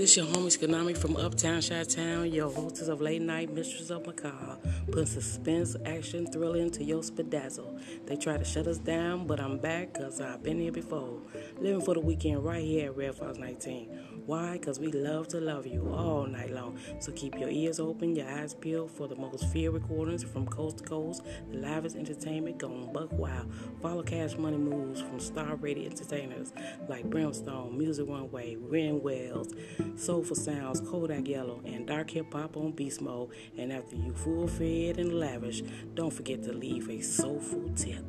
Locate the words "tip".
37.76-38.04